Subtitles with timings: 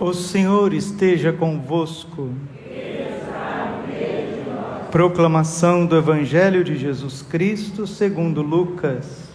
[0.00, 2.30] O Senhor esteja convosco.
[4.90, 9.30] Proclamação do Evangelho de Jesus Cristo segundo Lucas.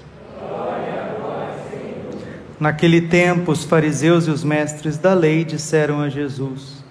[2.60, 6.84] Naquele tempo, os fariseus e os mestres da lei disseram a Jesus: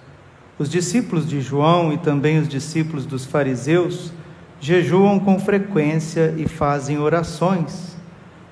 [0.57, 4.11] Os discípulos de João e também os discípulos dos fariseus
[4.59, 7.95] jejuam com frequência e fazem orações,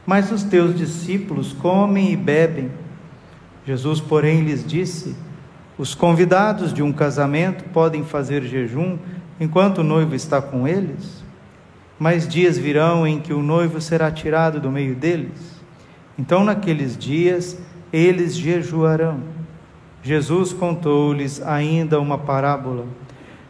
[0.05, 2.84] mas os teus discípulos comem e bebem.
[3.65, 5.15] Jesus, porém, lhes disse:
[5.77, 8.97] Os convidados de um casamento podem fazer jejum
[9.39, 11.23] enquanto o noivo está com eles?
[11.97, 15.63] Mas dias virão em que o noivo será tirado do meio deles.
[16.17, 17.57] Então, naqueles dias,
[17.91, 19.19] eles jejuarão.
[20.03, 22.85] Jesus contou-lhes ainda uma parábola.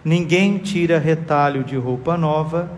[0.04, 2.72] Ninguém tira retalho de roupa nova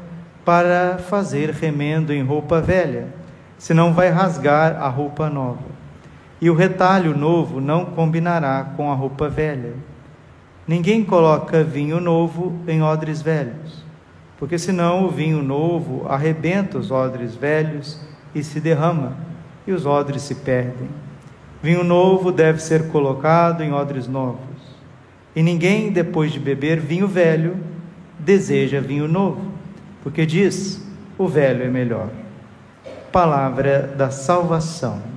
[0.43, 3.13] para fazer remendo em roupa velha,
[3.57, 5.76] senão vai rasgar a roupa nova
[6.39, 9.73] e o retalho novo não combinará com a roupa velha.
[10.67, 13.83] Ninguém coloca vinho novo em odres velhos,
[14.37, 17.99] porque senão o vinho novo arrebenta os odres velhos
[18.35, 19.17] e se derrama,
[19.65, 20.89] e os odres se perdem.
[21.61, 24.39] Vinho novo deve ser colocado em odres novos.
[25.35, 27.57] E ninguém, depois de beber vinho velho,
[28.19, 29.41] deseja vinho novo,
[30.03, 30.85] porque diz:
[31.17, 32.09] o velho é melhor.
[33.11, 35.16] Palavra da salvação.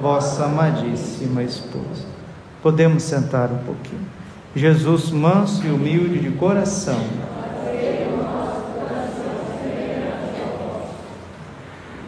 [0.00, 2.06] vossa amadíssima esposa.
[2.62, 4.06] Podemos sentar um pouquinho.
[4.54, 7.00] Jesus, manso e humilde de coração.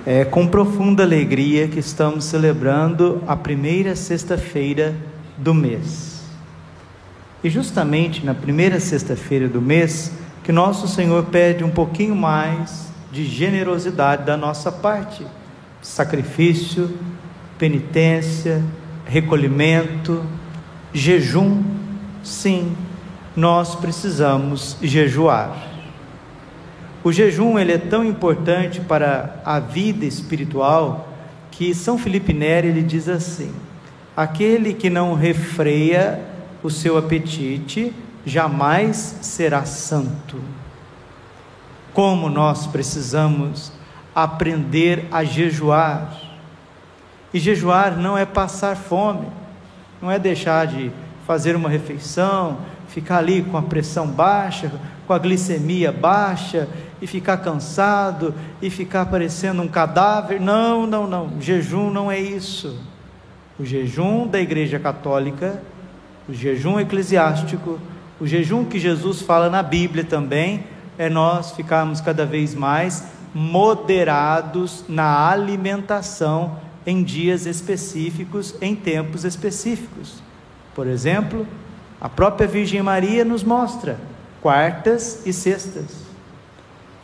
[0.07, 4.95] É com profunda alegria que estamos celebrando a primeira sexta-feira
[5.39, 6.23] do mês.
[7.43, 13.25] E justamente na primeira sexta-feira do mês, que nosso Senhor pede um pouquinho mais de
[13.25, 15.27] generosidade da nossa parte,
[15.81, 16.91] sacrifício,
[17.59, 18.63] penitência,
[19.05, 20.25] recolhimento,
[20.93, 21.63] jejum.
[22.23, 22.77] Sim,
[23.37, 25.75] nós precisamos jejuar.
[27.03, 31.09] O jejum ele é tão importante para a vida espiritual
[31.51, 33.53] que São Felipe Neri ele diz assim:
[34.17, 36.21] aquele que não refreia
[36.63, 37.93] o seu apetite
[38.25, 40.41] jamais será santo.
[41.93, 43.71] Como nós precisamos
[44.15, 46.24] aprender a jejuar
[47.35, 49.27] e jejuar não é passar fome,
[50.01, 50.93] não é deixar de
[51.27, 54.71] fazer uma refeição, ficar ali com a pressão baixa,
[55.05, 56.69] com a glicemia baixa
[57.03, 60.41] e ficar cansado e ficar parecendo um cadáver.
[60.41, 61.41] Não, não, não.
[61.41, 62.79] jejum não é isso.
[63.59, 65.61] O jejum da Igreja Católica,
[66.29, 67.81] o jejum eclesiástico,
[68.21, 70.65] o jejum que Jesus fala na Bíblia também,
[70.97, 80.23] é nós ficarmos cada vez mais moderados na alimentação em dias específicos, em tempos específicos.
[80.75, 81.47] Por exemplo,
[82.01, 83.99] a própria Virgem Maria nos mostra
[84.43, 86.05] quartas e sextas.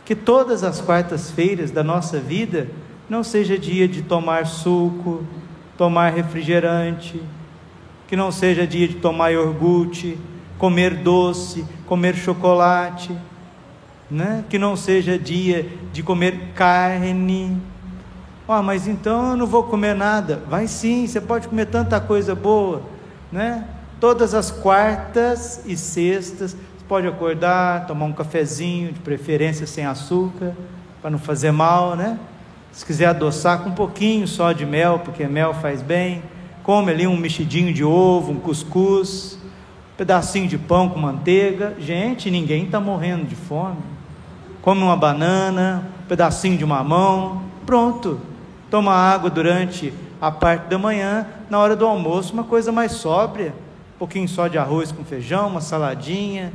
[0.05, 2.67] Que todas as quartas-feiras da nossa vida
[3.09, 5.25] não seja dia de tomar suco,
[5.77, 7.21] tomar refrigerante,
[8.07, 10.17] que não seja dia de tomar iogurte,
[10.57, 13.11] comer doce, comer chocolate,
[14.09, 14.45] né?
[14.49, 17.57] que não seja dia de comer carne,
[18.51, 20.41] ah, mas então eu não vou comer nada.
[20.49, 22.81] Vai sim, você pode comer tanta coisa boa,
[23.31, 23.65] né?
[23.99, 30.53] Todas as quartas e sextas, você pode acordar, tomar um cafezinho, de preferência sem açúcar,
[31.01, 32.17] para não fazer mal, né?
[32.71, 36.23] Se quiser adoçar com um pouquinho só de mel, porque mel faz bem.
[36.63, 39.37] Come ali um mexidinho de ovo, um cuscuz,
[39.93, 41.75] um pedacinho de pão com manteiga.
[41.79, 43.77] Gente, ninguém está morrendo de fome.
[44.61, 48.30] Come uma banana, um pedacinho de mamão, pronto
[48.71, 53.53] toma água durante a parte da manhã, na hora do almoço, uma coisa mais sóbria,
[53.95, 56.53] um pouquinho só de arroz com feijão, uma saladinha,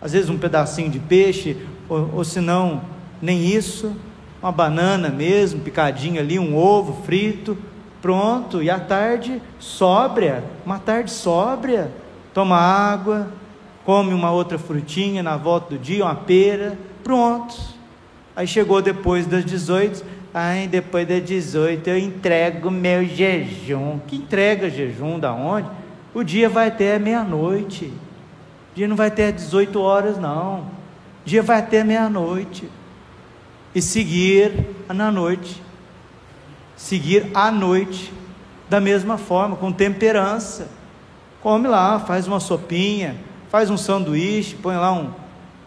[0.00, 2.80] às vezes um pedacinho de peixe, ou, ou se não,
[3.20, 3.94] nem isso,
[4.40, 7.58] uma banana mesmo, picadinha ali, um ovo frito,
[8.00, 11.92] pronto, e à tarde, sóbria, uma tarde sóbria,
[12.32, 13.28] toma água,
[13.84, 17.54] come uma outra frutinha na volta do dia, uma pera, pronto.
[18.34, 20.04] Aí chegou depois das 18,
[20.40, 23.98] Ai, depois das 18 eu entrego meu jejum.
[24.06, 25.68] Que entrega jejum da onde?
[26.14, 27.86] O dia vai até meia-noite.
[27.86, 30.60] O dia não vai até 18 horas, não.
[30.60, 30.64] O
[31.24, 32.70] dia vai até meia-noite.
[33.74, 34.52] E seguir
[34.86, 35.60] na noite.
[36.76, 38.14] Seguir à noite
[38.70, 40.68] da mesma forma, com temperança.
[41.42, 43.16] Come lá, faz uma sopinha,
[43.50, 45.10] faz um sanduíche, põe lá um.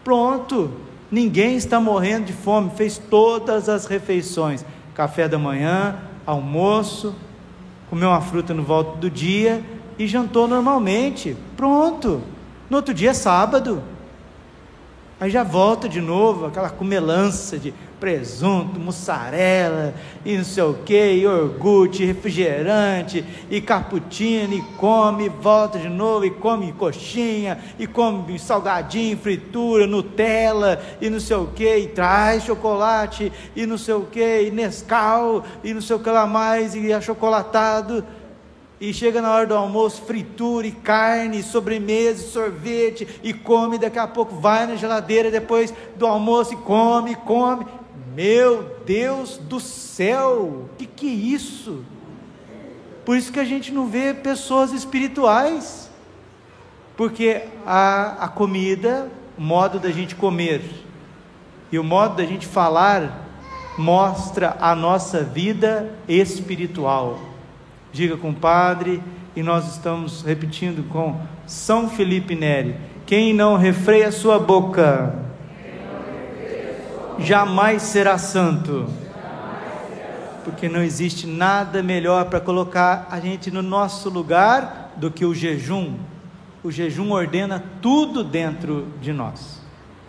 [0.02, 0.72] Pronto,
[1.12, 4.64] ninguém está morrendo de fome, fez todas as refeições:
[4.94, 7.14] café da manhã, almoço,
[7.90, 9.62] comeu uma fruta no volta do dia
[9.98, 11.36] e jantou normalmente.
[11.56, 12.22] Pronto,
[12.70, 13.82] no outro dia é sábado.
[15.20, 19.94] Aí já volta de novo, aquela comelança de presunto, mussarela,
[20.24, 26.24] e não sei o que, iogurte, refrigerante, e cappuccino, e come, e volta de novo,
[26.24, 32.42] e come coxinha, e come salgadinho, fritura, Nutella, e não sei o que, e traz
[32.42, 36.74] chocolate, e não sei o que, e Nescau, e não sei o que lá mais,
[36.74, 38.04] e achocolatado
[38.80, 43.96] e chega na hora do almoço, fritura e carne, sobremesa, e sorvete, e come, daqui
[43.96, 47.64] a pouco vai na geladeira depois do almoço e come, come.
[48.14, 51.84] Meu Deus do céu, que, que é isso?
[53.04, 55.90] Por isso que a gente não vê pessoas espirituais,
[56.96, 60.62] porque a, a comida, o modo da gente comer
[61.70, 63.28] e o modo da gente falar
[63.78, 67.18] mostra a nossa vida espiritual.
[67.92, 69.02] Diga com o Padre,
[69.34, 72.76] e nós estamos repetindo com São Felipe Neri:
[73.06, 75.14] quem não refreia sua boca,
[77.18, 78.86] jamais será santo.
[80.44, 85.34] Porque não existe nada melhor para colocar a gente no nosso lugar do que o
[85.34, 85.94] jejum.
[86.64, 89.60] O jejum ordena tudo dentro de nós.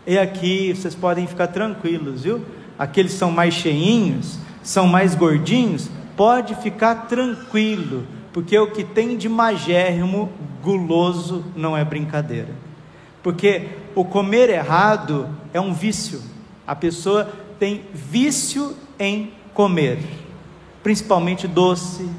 [0.05, 2.43] E aqui vocês podem ficar tranquilos, viu?
[2.77, 9.29] Aqueles são mais cheinhos, são mais gordinhos, pode ficar tranquilo, porque o que tem de
[9.29, 10.29] magérrimo,
[10.61, 12.49] guloso, não é brincadeira.
[13.21, 16.32] Porque o comer errado é um vício.
[16.65, 17.29] A pessoa
[17.59, 19.99] tem vício em comer,
[20.81, 22.09] principalmente doce,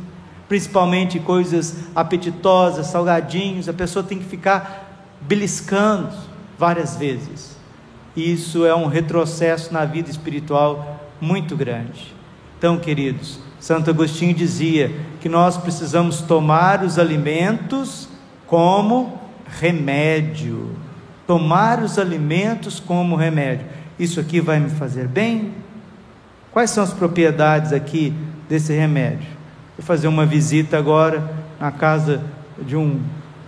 [0.48, 3.68] principalmente coisas apetitosas, salgadinhos.
[3.68, 6.14] A pessoa tem que ficar beliscando
[6.58, 7.56] várias vezes.
[8.14, 12.14] Isso é um retrocesso na vida espiritual muito grande.
[12.58, 18.08] Então, queridos, Santo Agostinho dizia que nós precisamos tomar os alimentos
[18.46, 20.76] como remédio.
[21.26, 23.66] Tomar os alimentos como remédio
[23.98, 25.52] isso aqui vai me fazer bem?
[26.50, 28.12] Quais são as propriedades aqui
[28.48, 29.26] desse remédio?
[29.76, 31.30] Vou fazer uma visita agora
[31.60, 32.22] na casa
[32.60, 33.00] de um,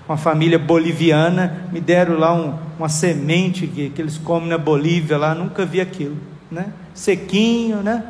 [0.09, 5.17] uma família boliviana, me deram lá um, uma semente que, que eles comem na Bolívia
[5.17, 6.17] lá, nunca vi aquilo,
[6.51, 6.73] né?
[6.95, 8.05] Sequinho, né?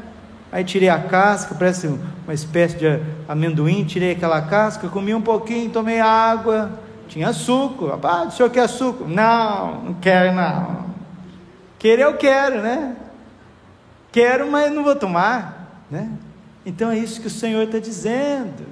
[0.52, 5.70] Aí tirei a casca, parece uma espécie de amendoim, tirei aquela casca, comi um pouquinho,
[5.70, 6.70] tomei água,
[7.08, 7.98] tinha açúcar.
[8.02, 9.04] Ah, o senhor quer açúcar?
[9.06, 10.75] Não, não quero não.
[11.86, 12.96] Querer eu quero, né?
[14.10, 16.10] Quero, mas não vou tomar, né?
[16.64, 18.66] Então é isso que o Senhor está dizendo.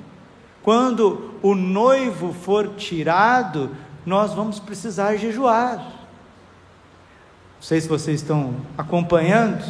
[0.65, 3.71] Quando o noivo for tirado,
[4.05, 5.77] nós vamos precisar jejuar.
[5.77, 9.65] Não sei se vocês estão acompanhando.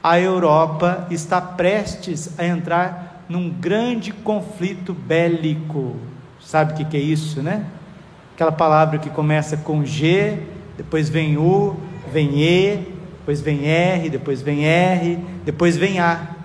[0.00, 5.96] A Europa está prestes a entrar num grande conflito bélico.
[6.40, 7.66] Sabe o que, que é isso, né?
[8.36, 10.44] Aquela palavra que começa com G,
[10.76, 12.86] depois vem U, vem E,
[13.18, 16.36] depois vem R, depois vem R, depois vem A.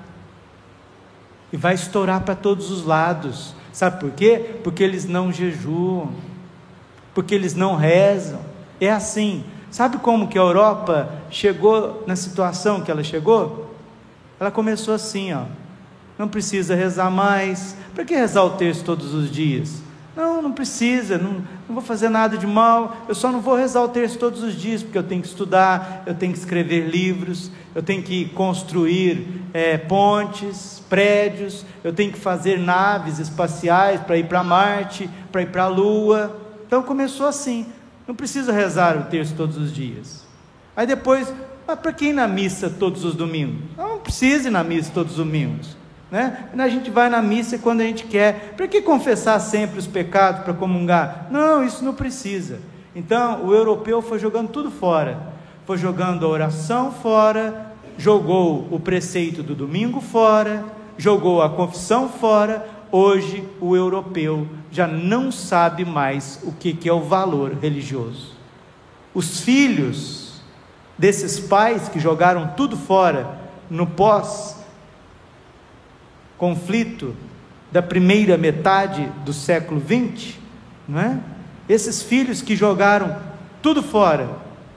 [1.51, 3.55] E vai estourar para todos os lados.
[3.71, 4.57] Sabe por quê?
[4.63, 6.09] Porque eles não jejuam,
[7.13, 8.39] porque eles não rezam.
[8.79, 9.43] É assim.
[9.71, 13.73] Sabe como que a Europa chegou na situação que ela chegou?
[14.39, 15.45] Ela começou assim, ó.
[16.17, 17.75] Não precisa rezar mais.
[17.95, 19.81] Para que rezar o texto todos os dias?
[20.15, 21.33] Não, não precisa, não,
[21.67, 24.53] não vou fazer nada de mal, eu só não vou rezar o texto todos os
[24.55, 29.27] dias, porque eu tenho que estudar, eu tenho que escrever livros, eu tenho que construir
[29.53, 35.47] é, pontes, prédios, eu tenho que fazer naves espaciais para ir para Marte, para ir
[35.47, 36.39] para a Lua.
[36.67, 37.65] Então começou assim,
[38.07, 40.23] não precisa rezar o texto todos os dias.
[40.75, 41.33] Aí depois,
[41.65, 43.61] mas para quem na missa todos os domingos?
[43.75, 45.75] Não, não precisa ir na missa todos os domingos.
[46.13, 46.47] Né?
[46.55, 48.53] A gente vai na missa quando a gente quer.
[48.55, 51.25] Para que confessar sempre os pecados para comungar?
[51.31, 52.59] Não, isso não precisa.
[52.95, 55.17] Então, o europeu foi jogando tudo fora.
[55.65, 60.63] Foi jogando a oração fora, jogou o preceito do domingo fora,
[60.99, 62.63] jogou a confissão fora.
[62.91, 68.33] Hoje, o europeu já não sabe mais o que, que é o valor religioso.
[69.15, 70.43] Os filhos
[70.95, 74.62] desses pais que jogaram tudo fora no pós
[76.43, 77.15] conflito
[77.71, 80.35] da primeira metade do século XX,
[80.85, 81.17] não é?
[81.69, 83.15] Esses filhos que jogaram
[83.61, 84.29] tudo fora,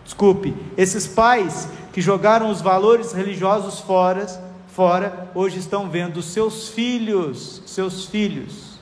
[0.04, 4.25] desculpe, esses pais que jogaram os valores religiosos fora,
[4.68, 8.78] fora, hoje estão vendo seus filhos, seus filhos,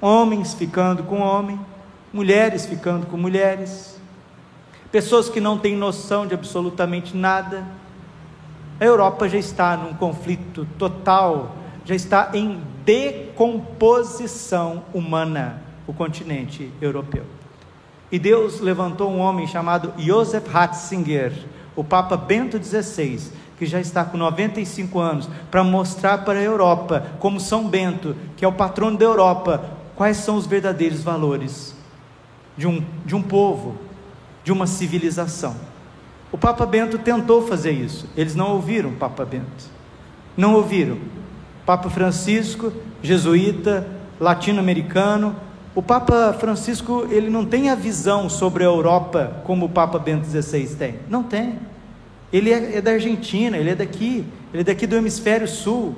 [0.00, 1.58] homens ficando com homem,
[2.12, 4.00] mulheres ficando com mulheres,
[4.92, 7.66] pessoas que não têm noção de absolutamente nada.
[8.78, 17.24] A Europa já está num conflito total, já está em decomposição humana, o continente europeu.
[18.12, 21.32] E Deus levantou um homem chamado Joseph Ratzinger,
[21.74, 27.06] o Papa Bento XVI, que já está com 95 anos, para mostrar para a Europa,
[27.18, 31.74] como São Bento, que é o patrono da Europa, quais são os verdadeiros valores
[32.56, 33.76] de um, de um povo,
[34.44, 35.56] de uma civilização.
[36.36, 39.70] O Papa Bento tentou fazer isso, eles não ouviram o Papa Bento,
[40.36, 40.98] não ouviram.
[41.64, 43.88] Papa Francisco, jesuíta,
[44.20, 45.34] latino-americano,
[45.74, 50.26] o Papa Francisco, ele não tem a visão sobre a Europa como o Papa Bento
[50.26, 50.96] XVI tem.
[51.08, 51.58] Não tem.
[52.30, 55.94] Ele é, é da Argentina, ele é daqui, ele é daqui do hemisfério sul.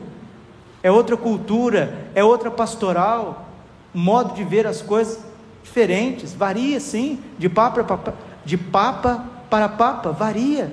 [0.84, 3.48] É outra cultura, é outra pastoral,
[3.92, 5.18] modo de ver as coisas
[5.64, 8.14] diferentes, varia sim, de papa papa,
[8.44, 10.72] de papa para papa, varia.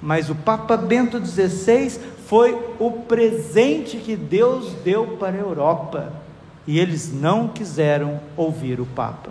[0.00, 6.12] Mas o Papa Bento XVI foi o presente que Deus deu para a Europa
[6.66, 9.30] e eles não quiseram ouvir o Papa.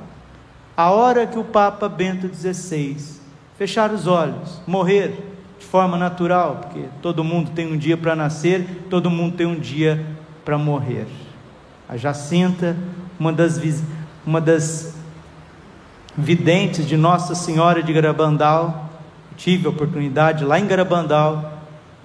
[0.75, 2.97] A hora que o Papa Bento XVI
[3.57, 5.23] fechar os olhos, morrer
[5.59, 9.59] de forma natural, porque todo mundo tem um dia para nascer, todo mundo tem um
[9.59, 10.05] dia
[10.43, 11.07] para morrer.
[11.87, 12.75] A Jacinta,
[13.19, 13.59] uma das,
[14.25, 14.96] uma das
[16.17, 18.89] videntes de Nossa Senhora de Garabandal,
[19.35, 21.59] tive a oportunidade lá em Garabandal,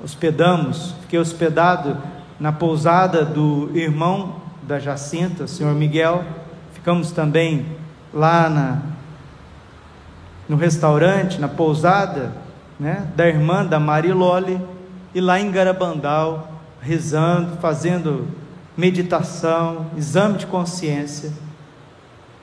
[0.05, 1.97] hospedamos, fiquei hospedado
[2.39, 6.25] na pousada do irmão da Jacinta, senhor Miguel.
[6.73, 7.65] Ficamos também
[8.13, 8.83] lá na,
[10.49, 12.33] no restaurante, na pousada,
[12.79, 14.61] né, da irmã da Marilole,
[15.15, 18.27] e lá em Garabandal, rezando, fazendo
[18.77, 21.33] meditação, exame de consciência.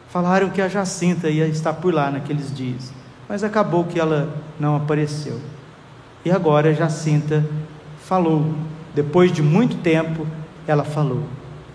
[0.09, 2.91] Falaram que a Jacinta ia estar por lá naqueles dias,
[3.27, 5.39] mas acabou que ela não apareceu.
[6.25, 7.45] E agora a Jacinta
[7.99, 8.55] falou,
[8.95, 10.25] depois de muito tempo,
[10.67, 11.23] ela falou.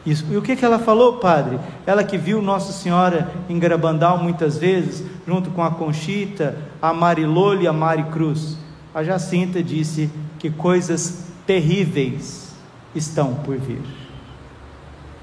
[0.04, 0.26] Isso.
[0.30, 1.58] E o que, que ela falou, padre?
[1.86, 7.62] Ela que viu Nossa Senhora em Garabandal muitas vezes, junto com a Conchita, a Marilolo
[7.62, 8.58] e a Mari Cruz.
[8.92, 12.52] A Jacinta disse que coisas terríveis
[12.94, 13.80] estão por vir.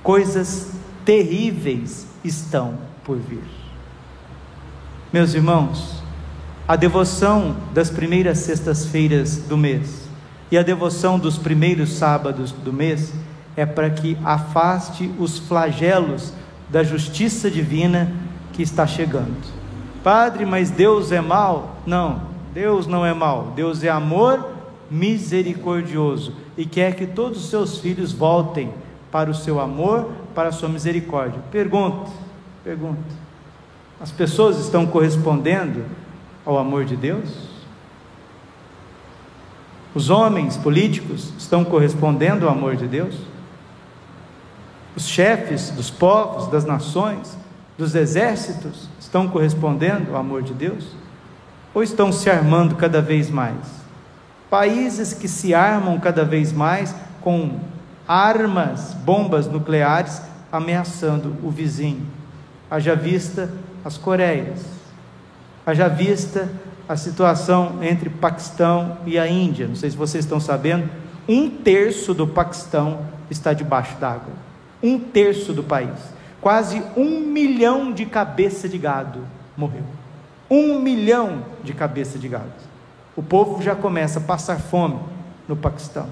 [0.02, 0.72] Coisas
[1.06, 3.44] terríveis estão por vir.
[5.12, 6.02] Meus irmãos,
[6.68, 10.10] a devoção das primeiras sextas-feiras do mês
[10.50, 13.14] e a devoção dos primeiros sábados do mês
[13.56, 16.34] é para que afaste os flagelos
[16.70, 18.12] da justiça divina
[18.54, 19.36] que está chegando.
[20.04, 21.78] Padre, mas Deus é mau?
[21.86, 22.22] Não,
[22.54, 23.52] Deus não é mau.
[23.56, 24.50] Deus é amor
[24.90, 28.74] misericordioso e quer que todos os seus filhos voltem
[29.12, 31.42] para o seu amor, para a sua misericórdia.
[31.52, 32.10] Pergunta,
[32.64, 33.00] pergunta.
[34.00, 35.86] As pessoas estão correspondendo
[36.46, 37.50] ao amor de Deus?
[39.94, 43.16] Os homens políticos estão correspondendo ao amor de Deus?
[44.96, 47.38] Os chefes dos povos, das nações,
[47.78, 50.96] dos exércitos estão correspondendo ao amor de Deus?
[51.74, 53.82] Ou estão se armando cada vez mais?
[54.50, 57.60] Países que se armam cada vez mais com
[58.08, 62.21] armas, bombas nucleares ameaçando o vizinho.
[62.72, 63.52] Haja vista
[63.86, 64.62] as Coreias,
[65.66, 66.50] haja vista
[66.88, 69.68] a situação entre Paquistão e a Índia.
[69.68, 70.90] Não sei se vocês estão sabendo,
[71.28, 74.52] um terço do Paquistão está debaixo d'água
[74.82, 76.00] um terço do país.
[76.40, 79.26] Quase um milhão de cabeça de gado
[79.56, 79.84] morreu.
[80.50, 82.52] Um milhão de cabeça de gado.
[83.16, 85.00] O povo já começa a passar fome
[85.48, 86.08] no Paquistão.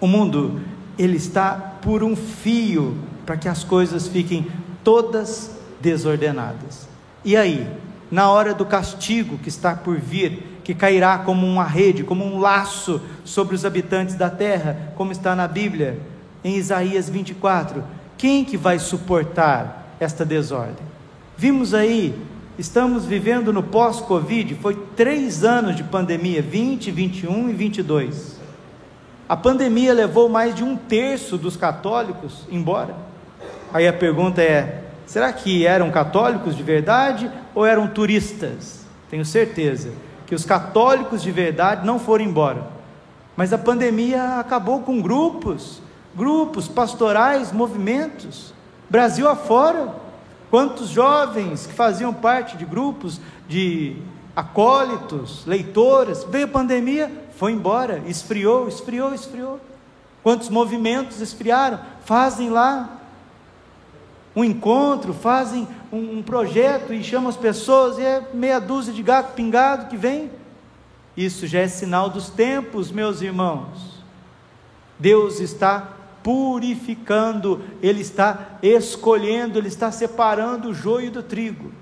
[0.00, 0.60] O mundo,
[0.98, 4.46] ele está por um fio para que as coisas fiquem
[4.84, 6.88] todas desordenadas.
[7.24, 7.66] E aí,
[8.10, 12.38] na hora do castigo que está por vir, que cairá como uma rede, como um
[12.38, 15.98] laço sobre os habitantes da terra, como está na Bíblia,
[16.44, 17.82] em Isaías 24:
[18.16, 20.84] quem que vai suportar esta desordem?
[21.36, 22.14] Vimos aí,
[22.58, 28.40] estamos vivendo no pós-Covid, foi três anos de pandemia 20, 21 e 22.
[29.28, 33.11] A pandemia levou mais de um terço dos católicos embora.
[33.72, 38.84] Aí a pergunta é: será que eram católicos de verdade ou eram turistas?
[39.10, 39.90] Tenho certeza
[40.26, 42.66] que os católicos de verdade não foram embora.
[43.36, 45.80] Mas a pandemia acabou com grupos
[46.14, 48.52] grupos pastorais, movimentos,
[48.90, 49.94] Brasil afora,
[50.52, 53.96] Quantos jovens que faziam parte de grupos de
[54.36, 59.58] acólitos, leitoras, veio a pandemia, foi embora, esfriou, esfriou, esfriou.
[60.22, 61.80] Quantos movimentos esfriaram?
[62.04, 62.98] Fazem lá
[64.34, 69.34] um encontro, fazem um, projeto e chamam as pessoas, e é meia dúzia de gato
[69.34, 70.30] pingado que vem.
[71.16, 74.02] Isso já é sinal dos tempos, meus irmãos.
[74.98, 81.72] Deus está purificando, Ele está escolhendo, Ele está separando o joio do trigo.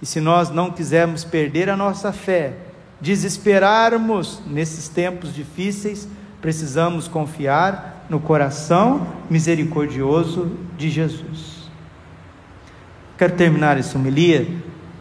[0.00, 2.56] E se nós não quisermos perder a nossa fé,
[3.00, 6.06] desesperarmos nesses tempos difíceis,
[6.40, 11.70] precisamos confiar no coração misericordioso de Jesus.
[13.16, 14.46] Quero terminar essa homilia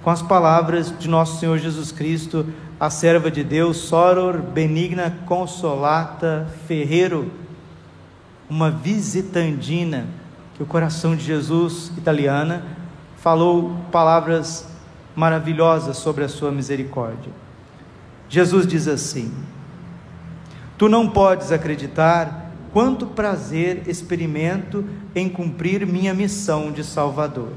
[0.02, 2.46] com as palavras de nosso Senhor Jesus Cristo,
[2.80, 7.30] a serva de Deus, Soror Benigna Consolata Ferreiro,
[8.50, 10.08] uma visitandina
[10.56, 12.64] que o coração de Jesus, italiana,
[13.18, 14.70] falou palavras
[15.14, 17.34] maravilhosas sobre a sua misericórdia.
[18.30, 19.34] Jesus diz assim:
[20.78, 27.54] Tu não podes acreditar quanto prazer experimento em cumprir minha missão de Salvador.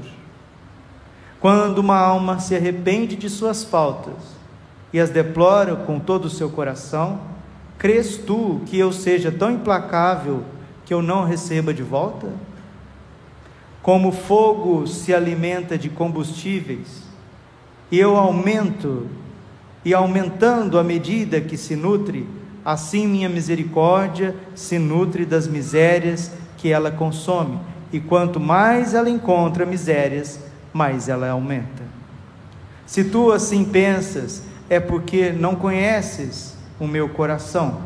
[1.39, 4.35] Quando uma alma se arrepende de suas faltas
[4.91, 7.19] e as deplora com todo o seu coração,
[7.77, 10.43] crês tu que eu seja tão implacável
[10.85, 12.27] que eu não receba de volta?
[13.81, 17.03] Como fogo se alimenta de combustíveis,
[17.91, 19.07] e eu aumento,
[19.83, 22.27] e aumentando à medida que se nutre,
[22.65, 27.59] assim minha misericórdia se nutre das misérias que ela consome,
[27.93, 30.39] e quanto mais ela encontra misérias,
[30.73, 31.83] mais ela aumenta.
[32.85, 37.81] Se tu assim pensas, é porque não conheces o meu coração.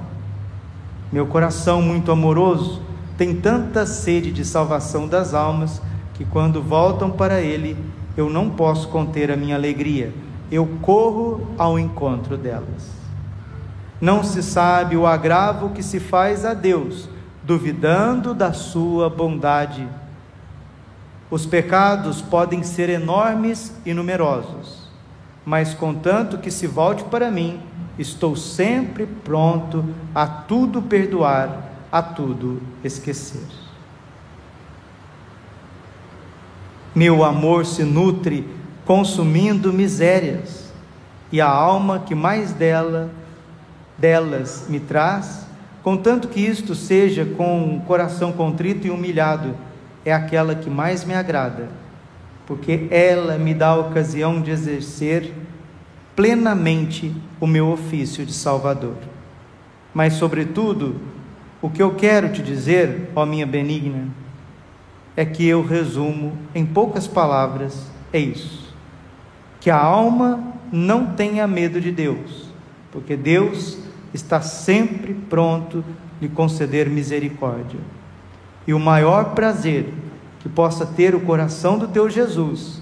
[1.11, 2.81] Meu coração muito amoroso
[3.17, 5.81] tem tanta sede de salvação das almas
[6.13, 7.77] que quando voltam para ele,
[8.15, 10.13] eu não posso conter a minha alegria.
[10.51, 12.98] Eu corro ao encontro delas.
[14.01, 17.09] Não se sabe o agravo que se faz a Deus,
[17.43, 19.87] duvidando da sua bondade.
[21.29, 24.87] Os pecados podem ser enormes e numerosos,
[25.45, 27.59] mas contanto que se volte para mim,
[27.97, 29.85] estou sempre pronto
[30.15, 33.45] a tudo perdoar, a tudo esquecer.
[36.95, 38.47] Meu amor se nutre
[38.85, 40.73] consumindo misérias,
[41.31, 43.11] e a alma que mais dela
[43.99, 45.45] delas me traz,
[45.83, 49.55] contanto que isto seja com um coração contrito e humilhado,
[50.05, 51.67] é aquela que mais me agrada,
[52.45, 55.33] porque ela me dá a ocasião de exercer
[56.15, 58.97] plenamente o meu ofício de Salvador.
[59.93, 60.95] Mas, sobretudo,
[61.61, 64.07] o que eu quero te dizer, ó minha benigna,
[65.15, 68.73] é que eu resumo em poucas palavras: é isso.
[69.59, 72.49] Que a alma não tenha medo de Deus,
[72.91, 73.77] porque Deus
[74.13, 75.83] está sempre pronto
[76.21, 77.79] lhe conceder misericórdia.
[78.67, 79.93] E o maior prazer
[80.39, 82.81] que possa ter o coração do teu Jesus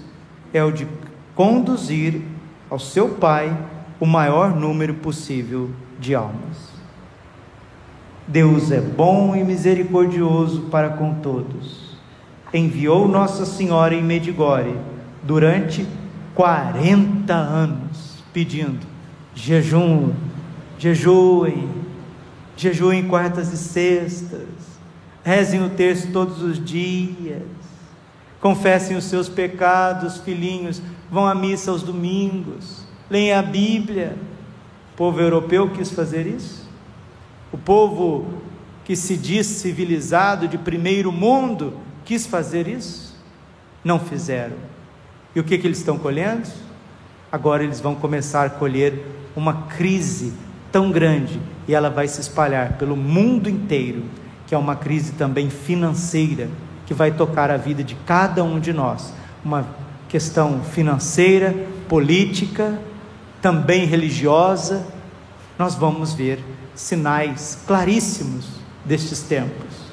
[0.52, 0.86] é o de
[1.34, 2.22] conduzir
[2.70, 3.56] ao seu Pai
[4.00, 6.78] o maior número possível de almas.
[8.26, 11.96] Deus é bom e misericordioso para com todos.
[12.52, 14.74] Enviou Nossa Senhora em Medigore
[15.22, 15.86] durante
[16.34, 18.86] 40 anos, pedindo
[19.34, 20.12] jejum,
[20.78, 21.68] jejuem,
[22.56, 24.46] jejuem quartas e sextas,
[25.24, 27.42] rezem o texto todos os dias,
[28.40, 34.16] confessem os seus pecados, filhinhos, vão à missa aos domingos, leem a Bíblia.
[34.94, 36.68] O povo europeu quis fazer isso?
[37.52, 38.26] O povo
[38.84, 43.16] que se diz civilizado de primeiro mundo quis fazer isso?
[43.84, 44.56] Não fizeram.
[45.34, 46.48] E o que, que eles estão colhendo?
[47.30, 49.04] Agora eles vão começar a colher
[49.36, 50.32] uma crise
[50.70, 54.02] tão grande e ela vai se espalhar pelo mundo inteiro,
[54.46, 56.48] que é uma crise também financeira
[56.86, 59.12] que vai tocar a vida de cada um de nós,
[59.44, 59.66] uma
[60.08, 61.54] questão financeira,
[61.86, 62.78] política,
[63.42, 64.86] também religiosa.
[65.58, 66.42] Nós vamos ver
[66.74, 68.46] sinais claríssimos
[68.86, 69.92] destes tempos.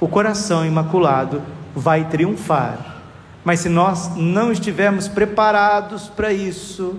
[0.00, 1.42] O coração imaculado
[1.74, 3.02] vai triunfar,
[3.44, 6.98] mas se nós não estivermos preparados para isso,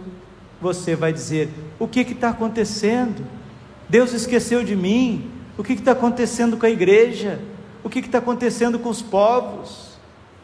[0.62, 3.26] você vai dizer: o que está acontecendo?
[3.88, 5.32] Deus esqueceu de mim?
[5.58, 7.40] O que está acontecendo com a igreja?
[7.84, 9.98] O que está acontecendo com os povos?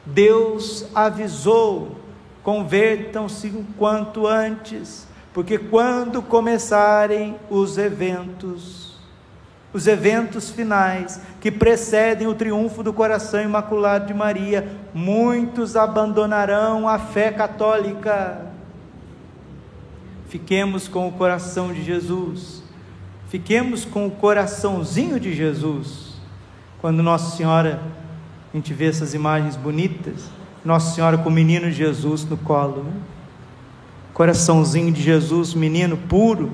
[0.06, 1.96] Deus avisou:
[2.44, 8.98] convertam-se o quanto antes, porque quando começarem os eventos,
[9.74, 16.98] os eventos finais que precedem o triunfo do coração imaculado de Maria, muitos abandonarão a
[16.98, 18.45] fé católica.
[20.36, 22.62] Fiquemos com o coração de Jesus,
[23.30, 26.16] fiquemos com o coraçãozinho de Jesus.
[26.82, 27.82] Quando Nossa Senhora,
[28.54, 30.30] a gente vê essas imagens bonitas,
[30.66, 32.92] Nossa Senhora com o menino Jesus no colo, né?
[34.14, 36.52] coraçãozinho de Jesus, menino puro,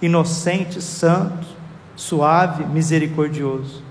[0.00, 1.46] inocente, santo
[1.94, 3.82] suave, misericordioso.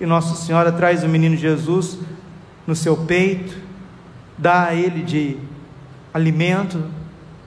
[0.00, 1.98] E Nossa Senhora traz o menino Jesus
[2.66, 3.58] no seu peito,
[4.38, 5.36] dá a ele de
[6.14, 6.82] alimento,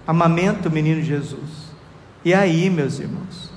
[0.06, 1.72] amamenta o menino Jesus.
[2.24, 3.52] E aí, meus irmãos,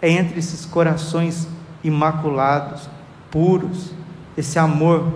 [0.00, 1.48] é entre esses corações
[1.82, 2.88] imaculados,
[3.30, 3.92] puros,
[4.36, 5.12] esse amor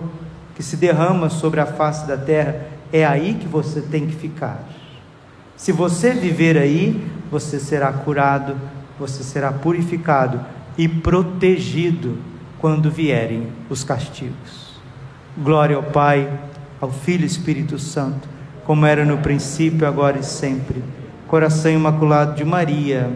[0.55, 4.63] que se derrama sobre a face da terra, é aí que você tem que ficar.
[5.55, 8.55] Se você viver aí, você será curado,
[8.99, 10.39] você será purificado
[10.77, 12.17] e protegido
[12.59, 14.79] quando vierem os castigos.
[15.37, 16.31] Glória ao Pai,
[16.79, 18.27] ao Filho e Espírito Santo,
[18.67, 20.83] como era no princípio, agora e sempre.
[21.25, 23.09] Coração Imaculado de Maria